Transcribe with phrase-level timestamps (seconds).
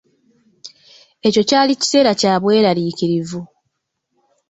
[1.27, 3.41] Ekyo kyali kiseera kyabwerariikirivu.